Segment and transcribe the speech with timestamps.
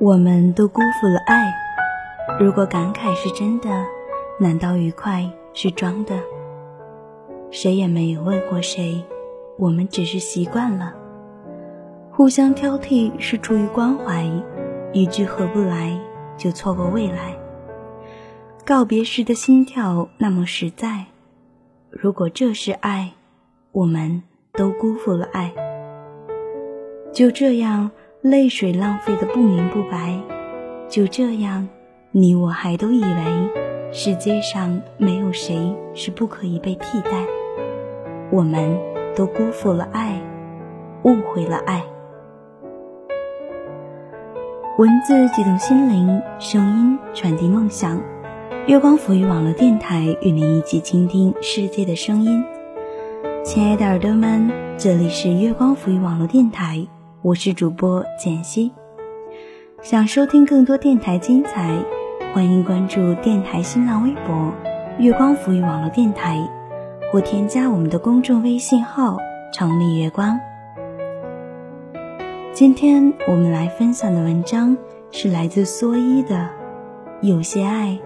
[0.00, 1.52] 我们都辜负了爱。
[2.40, 3.68] 如果感慨是真的，
[4.38, 6.14] 难道愉快是装的？
[7.50, 9.04] 谁也没有问过谁，
[9.58, 10.94] 我们只是习惯了。
[12.10, 14.24] 互相挑剔是出于关怀，
[14.92, 15.98] 一句合不来
[16.36, 17.37] 就错过未来。
[18.68, 21.06] 告别时的心跳那么实在。
[21.88, 23.14] 如果这是爱，
[23.72, 25.54] 我们都辜负了爱。
[27.10, 27.90] 就这样。
[28.20, 30.20] 泪水浪费的不明不白，
[30.88, 31.68] 就这样，
[32.10, 37.24] 你我还都以为世界上没有谁是不可以被替代。
[38.32, 38.76] 我们
[39.14, 40.20] 都辜负了爱，
[41.04, 41.84] 误会了爱。
[44.78, 48.02] 文字激动心灵，声音传递梦想。
[48.68, 52.44] 月光抚育网络电台与您一起倾听世界的声音。
[53.42, 56.86] 亲爱的耳朵们，这里是月光抚育网络电台。
[57.22, 58.70] 我是主播简溪，
[59.80, 61.82] 想收听更多电台精彩，
[62.34, 64.52] 欢迎关注电台新浪微博
[65.00, 66.38] “月光浮语网络电台”，
[67.10, 69.16] 或添加我们的公众微信号
[69.50, 70.38] “城里月光”。
[72.52, 74.76] 今天我们来分享的文章
[75.10, 76.36] 是来自蓑衣的
[77.26, 77.98] 《有些爱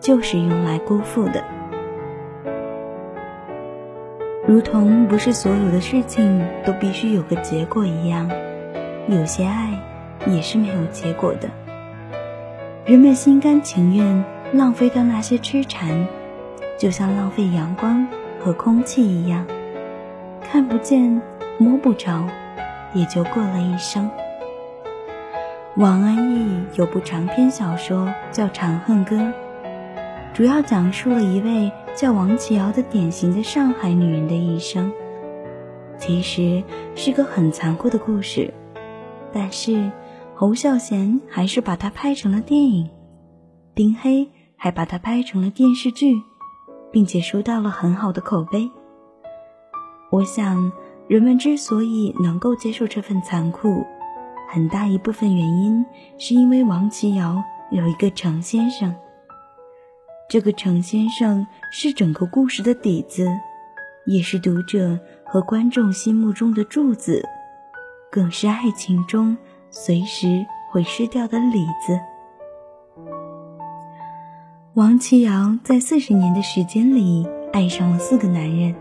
[0.00, 1.40] 就是用来辜负的》，
[4.46, 8.30] 如同不是所有的事情都必须有个结果一样。
[9.08, 9.78] 有些爱
[10.26, 11.50] 也是没有结果的，
[12.86, 16.06] 人们心甘情愿浪费掉那些痴缠，
[16.78, 18.06] 就像浪费阳光
[18.42, 19.44] 和空气一样，
[20.42, 21.20] 看不见
[21.58, 22.26] 摸不着，
[22.94, 24.10] 也就过了一生。
[25.76, 29.16] 王安忆有部长篇小说叫《长恨歌》，
[30.32, 34.90] 主要讲述了一位叫王琦瑶的典型的上海女人的一生，
[35.98, 36.62] 其实
[36.94, 38.52] 是个很残酷的故事。
[39.32, 39.90] 但是，
[40.34, 42.88] 侯孝贤还是把它拍成了电影，
[43.74, 46.22] 丁黑还把它拍成了电视剧，
[46.92, 48.70] 并且收到了很好的口碑。
[50.10, 50.72] 我想，
[51.08, 53.84] 人们之所以能够接受这份残酷，
[54.48, 55.84] 很大一部分原因
[56.18, 58.94] 是因为王琦瑶有一个程先生。
[60.30, 63.26] 这个程先生是整个故事的底子，
[64.06, 67.28] 也是读者和观众心目中的柱子。
[68.12, 69.36] 更是爱情中
[69.70, 71.98] 随时会失掉的李子。
[74.74, 78.72] 王琦瑶在四十年的时间里爱上了四个男人，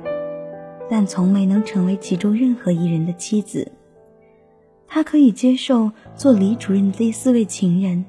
[0.87, 3.71] 但从没能成为其中任何一人的妻子。
[4.87, 8.05] 他可以接受做李主任的这四位情人，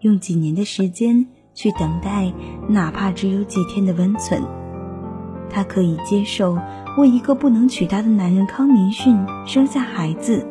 [0.00, 2.32] 用几年的时间去等待，
[2.68, 4.42] 哪怕只有几天的温存。
[5.50, 6.58] 她可以接受。
[6.98, 10.46] 为一个不能娶她的男人康明逊生下孩子，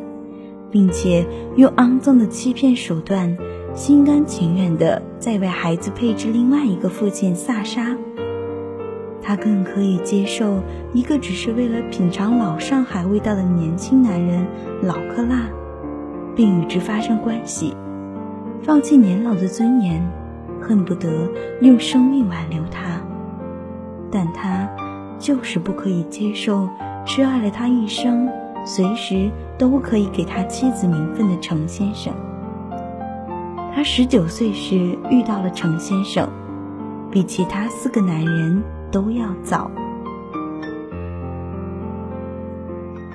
[0.71, 1.23] 并且
[1.55, 3.37] 用肮脏的欺骗手段，
[3.75, 7.95] 心甘情愿地再为孩子配置另外一个父亲萨沙。
[9.21, 10.63] 她更可以接受
[10.95, 14.43] 一个只是为了品尝老上海味道的年轻男人
[14.81, 15.47] 老克拉，
[16.35, 17.75] 并与之发生关系，
[18.63, 20.11] 放弃年老的尊严，
[20.61, 21.27] 恨不得
[21.61, 23.01] 用生命挽留他。
[24.11, 24.69] 但他。
[25.21, 26.67] 就是不可以接受
[27.05, 28.27] 挚爱了他一生，
[28.65, 32.11] 随时都可以给他妻子名分的程先生。
[33.71, 36.27] 他十九岁时遇到了程先生，
[37.11, 39.69] 比其他四个男人都要早。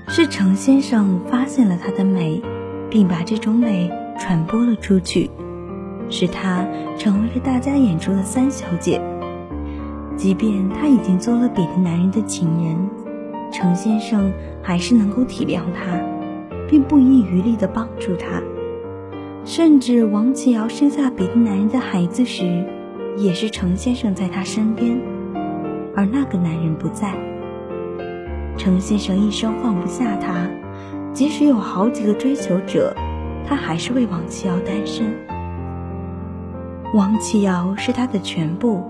[0.06, 2.40] 是程先生发现了她的美，
[2.88, 5.28] 并把这种美传播了出去，
[6.09, 6.67] 使她
[6.99, 9.00] 成为了大家眼中的三小姐。
[10.17, 12.89] 即便他已经做了别的男人的情人，
[13.53, 16.00] 程先生还是能够体谅他，
[16.67, 18.43] 并不遗余力地帮助他。
[19.44, 22.65] 甚至王琦瑶生下别的男人的孩子时，
[23.19, 24.99] 也是程先生在他身边，
[25.94, 27.14] 而那个男人不在。
[28.56, 30.49] 程先生一生放不下他，
[31.12, 32.97] 即使有好几个追求者，
[33.47, 35.14] 他还是为王琦瑶单身。
[36.96, 38.82] 王琦瑶是他的全部。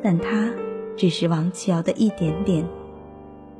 [0.00, 0.48] 但他
[0.96, 2.64] 只是王琦瑶的一点点，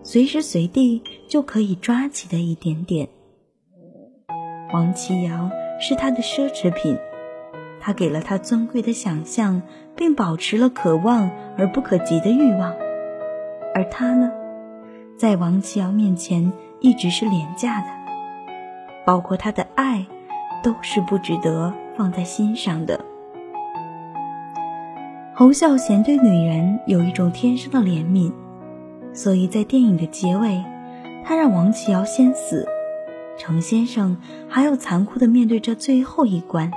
[0.05, 3.09] 随时随地就可以抓起的一点点。
[4.73, 5.51] 王琦瑶
[5.81, 6.97] 是他的奢侈品，
[7.81, 9.63] 他给了他尊贵的想象，
[9.97, 11.29] 并保持了可望
[11.59, 12.73] 而不可及的欲望。
[13.75, 14.31] 而他呢，
[15.17, 17.87] 在王琦瑶面前一直是廉价的，
[19.05, 20.07] 包括他的爱，
[20.63, 23.01] 都是不值得放在心上的。
[25.35, 28.31] 侯孝贤对女人有一种天生的怜悯，
[29.15, 30.63] 所以在电影的结尾，
[31.25, 32.69] 他让王琦瑶先死，
[33.39, 36.71] 程先生还要残酷的面对这最后一关。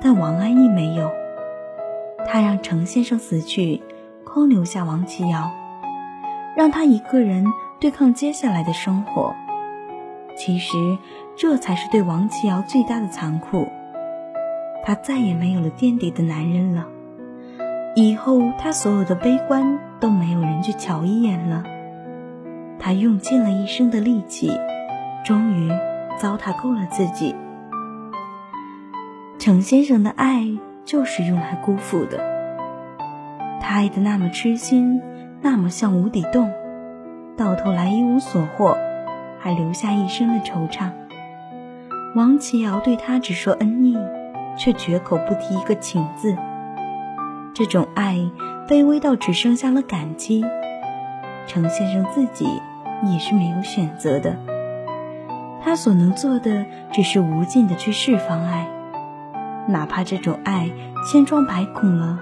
[0.00, 1.08] 但王安忆没有，
[2.26, 3.80] 他让程先生死去，
[4.24, 5.48] 空留下王琦瑶，
[6.56, 7.46] 让他一个人
[7.78, 9.32] 对抗接下来的生活。
[10.36, 10.76] 其实，
[11.36, 13.68] 这才是对王琦瑶最大的残酷。
[14.84, 16.84] 他再也没有了垫底的男人了，
[17.94, 21.64] 以后他所有的悲观都没有人去瞧一眼了。
[22.78, 24.50] 他用尽了一生的力气，
[25.24, 25.70] 终于
[26.18, 27.34] 糟蹋够了自己。
[29.38, 30.46] 程先生的爱
[30.84, 32.18] 就是用来辜负的，
[33.60, 35.00] 他爱的那么痴心，
[35.40, 36.50] 那么像无底洞，
[37.36, 38.76] 到头来一无所获。
[39.38, 40.90] 还留下一生的惆怅。
[42.16, 43.94] 王琦瑶对他只说恩义，
[44.56, 46.34] 却绝口不提一个情字。
[47.54, 48.18] 这种爱
[48.68, 50.44] 卑微到只剩下了感激。
[51.46, 52.46] 程先生自己
[53.04, 54.36] 也是没有选择的，
[55.62, 58.68] 他所能做的只是无尽的去释放爱，
[59.68, 60.70] 哪怕这种爱
[61.10, 62.18] 千疮百孔了，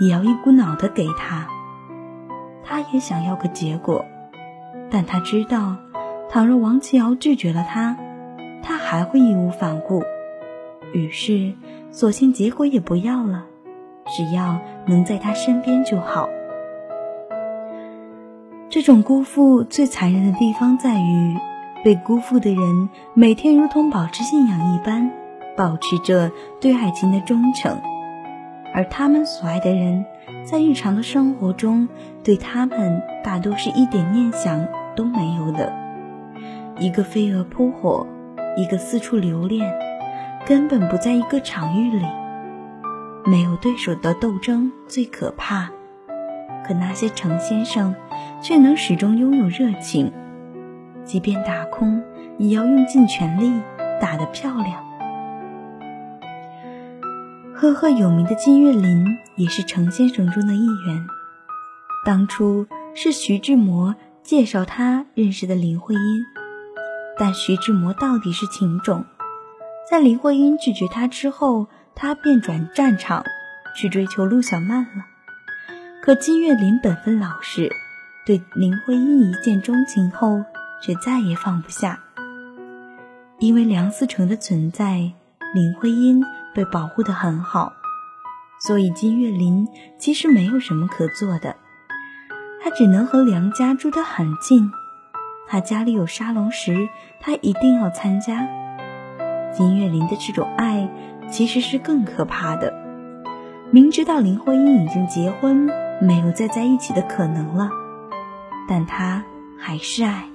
[0.00, 1.46] 也要一股脑的给他。
[2.64, 4.04] 他也想要个结果，
[4.90, 5.76] 但他知道。
[6.30, 7.98] 倘若王琦瑶拒绝了他，
[8.62, 10.02] 他还会义无反顾。
[10.94, 11.52] 于是，
[11.90, 13.44] 索性结果也不要了，
[14.06, 16.28] 只要能在他身边就好。
[18.68, 21.36] 这种辜负最残忍的地方在于，
[21.84, 25.10] 被辜负的人每天如同保持信仰一般，
[25.56, 27.78] 保持着对爱情的忠诚，
[28.74, 30.06] 而他们所爱的人，
[30.44, 31.88] 在日常的生活中，
[32.24, 34.66] 对他们大多是一点念想
[34.96, 35.70] 都没有的。
[36.78, 38.06] 一个飞蛾扑火，
[38.56, 39.70] 一个四处留恋，
[40.46, 42.06] 根本不在一个场域里。
[43.24, 45.70] 没有对手的斗争最可怕，
[46.66, 47.94] 可那些程先生
[48.42, 50.12] 却能始终拥有热情，
[51.04, 52.02] 即便打空，
[52.38, 53.52] 也要用尽全力
[54.00, 54.84] 打得漂亮。
[57.54, 61.06] 赫赫有名的金岳霖也是程先生中的一员，
[62.04, 66.24] 当初是徐志摩介绍他认识的林徽因。
[67.16, 69.04] 但徐志摩到底是情种，
[69.88, 73.24] 在林徽因拒绝他之后，他便转战场
[73.74, 75.06] 去追求陆小曼了。
[76.02, 77.70] 可金岳霖本分老实，
[78.26, 80.44] 对林徽因一见钟情后，
[80.82, 82.00] 却再也放不下。
[83.38, 85.12] 因为梁思成的存在，
[85.54, 86.22] 林徽因
[86.54, 87.72] 被保护得很好，
[88.60, 89.68] 所以金岳霖
[89.98, 91.56] 其实没有什么可做的，
[92.62, 94.70] 他只能和梁家住得很近。
[95.48, 96.88] 他家里有沙龙时，
[97.20, 98.48] 他一定要参加。
[99.52, 100.88] 金岳霖的这种爱
[101.32, 102.72] 其实是更可怕的。
[103.72, 105.68] 明知道林徽因已经结婚，
[106.00, 107.70] 没有再在一起的可能了，
[108.68, 109.24] 但他
[109.58, 110.26] 还是爱。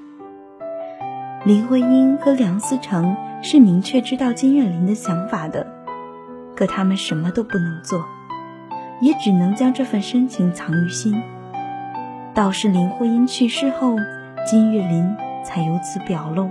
[1.45, 5.65] 林徽因和梁思成是明确知道金岳霖的想法的，
[6.55, 8.03] 可他们什么都不能做，
[8.99, 11.21] 也只能将这份深情藏于心。
[12.33, 13.95] 倒是林徽因去世后。
[14.45, 16.49] 金岳霖才由此表露。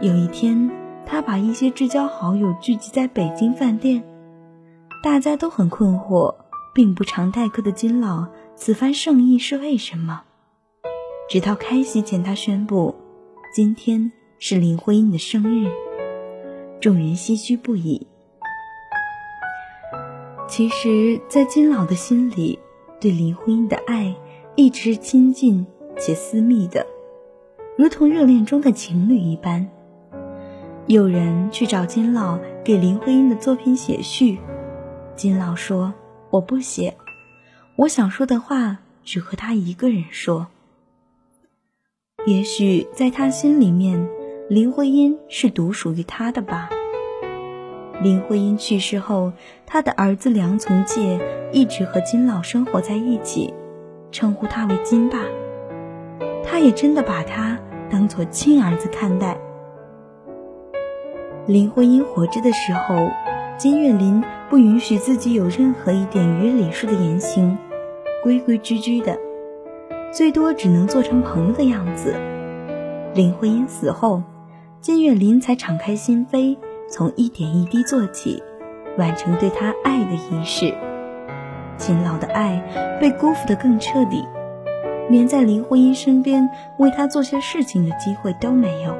[0.00, 0.70] 有一天，
[1.12, 4.02] 他把一些至交好友聚集在北京饭店，
[5.02, 6.34] 大家都很困惑，
[6.72, 8.26] 并不常待客的金老
[8.56, 10.22] 此番盛意是为什么？
[11.28, 12.94] 直到开席前，他宣布
[13.54, 15.70] 今天是林徽因的生日，
[16.80, 18.06] 众人唏嘘不已。
[20.48, 22.58] 其实，在金老的心里，
[22.98, 24.16] 对林徽因的爱
[24.56, 25.66] 一直是亲近。
[25.98, 26.86] 且私密的，
[27.76, 29.68] 如同热恋中的情侣一般。
[30.92, 34.38] 有人去找金老给林徽因的作品写序，
[35.16, 35.94] 金老说
[36.28, 36.94] ：“我不写，
[37.76, 40.48] 我想说的话只和他一个人说。”
[42.26, 44.06] 也许在他心里面，
[44.50, 46.68] 林徽因是独属于他的吧。
[48.02, 49.32] 林徽因去世后，
[49.64, 51.18] 他的儿子梁从诫
[51.54, 53.54] 一直和金老生活在一起，
[54.10, 55.20] 称呼他为金爸。
[56.44, 57.58] 他也真的把他
[57.90, 59.38] 当做亲儿子看待。
[61.46, 63.10] 林徽因活着的时候，
[63.58, 67.58] 金岳霖不允许自己有任何一点于礼数的言行，
[68.22, 69.18] 规规矩矩的，
[70.12, 72.14] 最多只能做成朋友的样子。
[73.14, 74.22] 林徽因死后，
[74.80, 76.56] 金岳霖才敞开心扉，
[76.88, 78.40] 从一点一滴做起，
[78.96, 80.72] 完成对他爱的仪式。
[81.76, 82.62] 勤劳的爱
[83.00, 84.24] 被辜负的更彻底。
[85.10, 88.96] 连在林徽因身边为他做些事情的机会都没有，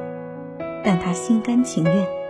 [0.83, 2.22] 但他心甘情愿。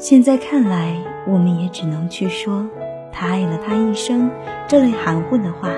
[0.00, 2.66] 现在看来，我们也只能去说，
[3.12, 4.30] 他爱了他一生
[4.66, 5.68] 这类含混的话。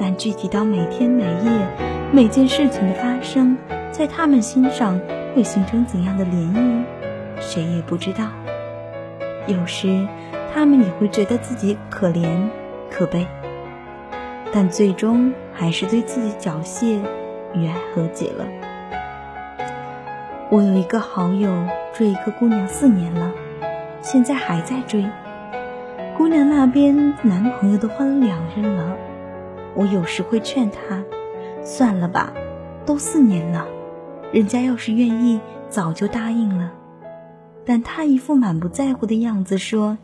[0.00, 3.56] 但具体到每天每夜每件事情的发生，
[3.92, 5.00] 在他们心上
[5.32, 6.82] 会形成怎样的涟漪，
[7.38, 8.24] 谁也不知道。
[9.46, 10.08] 有时，
[10.52, 12.48] 他们也会觉得自己可怜
[12.90, 13.24] 可悲，
[14.52, 16.98] 但最终还是对自己缴械，
[17.54, 18.44] 与爱和解了。
[20.50, 21.48] 我有一个好友
[21.94, 23.30] 追一个姑娘四年了，
[24.02, 25.08] 现在还在追。
[26.18, 28.96] 姑娘那边男朋友都换了两任了。
[29.76, 31.04] 我有时会劝她，
[31.62, 32.32] 算了吧，
[32.84, 33.66] 都四年了，
[34.32, 36.72] 人家要是愿意，早就答应了。
[37.64, 39.96] 但他一副满不在乎的样子，说：“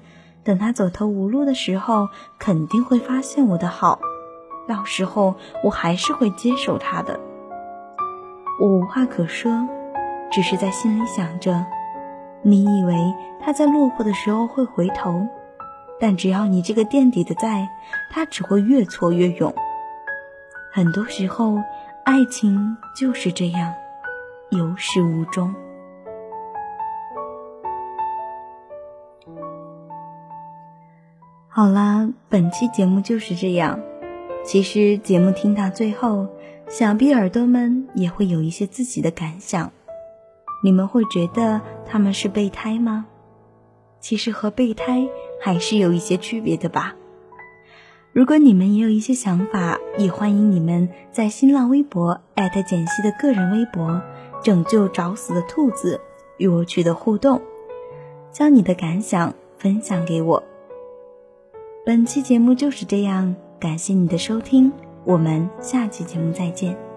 [0.43, 4.01] 等他走投无路的时候，肯定会发现我的好，
[4.67, 7.19] 到时候我还是会接受他的。”
[8.61, 9.69] 我无话可说，
[10.33, 11.67] 只是在心里想着：
[12.43, 12.97] 你以为
[13.41, 15.27] 他在落魄的时候会回头？
[16.01, 17.69] 但只要你这个垫底的在，
[18.11, 19.55] 他只会越挫越勇。
[20.73, 21.59] 很多时候，
[22.05, 23.75] 爱情就是这样，
[24.51, 25.55] 有始无终。
[31.49, 33.79] 好啦，本期节目就是这样。
[34.43, 36.29] 其实节目听到最后，
[36.69, 39.71] 想必耳朵们也会有一些自己的感想。
[40.63, 43.07] 你们会觉得他们是备胎吗？
[44.01, 45.09] 其实和备胎
[45.41, 46.95] 还是有一些区别的吧。
[48.13, 54.03] 如果你们也有一些想法，也欢迎你们在新浪微博艾特简溪的个人微博
[54.43, 56.01] “拯救找死的兔子”
[56.39, 57.41] 与我取得互动，
[58.33, 60.43] 将你的感想分享给我。
[61.87, 64.73] 本期节目就是这样，感谢你的收听，
[65.05, 66.90] 我们下期节目再见。